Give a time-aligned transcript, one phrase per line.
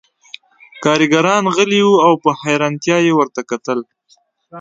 [0.83, 3.79] کارګران غلي وو او په حیرانتیا یې ورته کتل